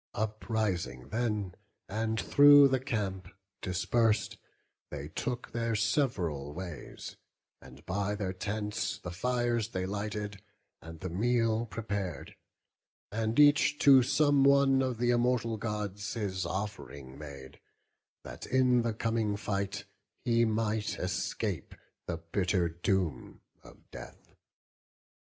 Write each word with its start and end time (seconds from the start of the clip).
Uprising 0.15 1.09
then, 1.09 1.53
and 1.87 2.19
through 2.19 2.67
the 2.69 2.79
camp 2.79 3.27
dispers'd 3.61 4.37
They 4.89 5.09
took 5.09 5.51
their 5.51 5.75
sev'ral 5.75 6.55
ways, 6.55 7.17
and 7.61 7.85
by 7.85 8.15
their 8.15 8.33
tents 8.33 8.97
The 8.97 9.11
fires 9.11 9.67
they 9.69 9.85
lighted, 9.85 10.41
and 10.81 11.01
the 11.01 11.09
meal 11.11 11.67
prepar'd; 11.67 12.33
And 13.11 13.39
each 13.39 13.77
to 13.83 14.01
some 14.01 14.43
one 14.43 14.81
of 14.81 14.97
the 14.97 15.11
Immortal 15.11 15.57
Gods 15.57 16.15
His 16.15 16.47
off'ring 16.47 17.15
made, 17.19 17.59
that 18.23 18.47
in 18.47 18.81
the 18.81 18.95
coming 18.95 19.37
fight 19.37 19.85
He 20.25 20.45
might 20.45 20.97
escape 20.97 21.75
the 22.07 22.17
bitter 22.17 22.67
doom 22.67 23.41
of 23.61 23.77
death. 23.91 24.33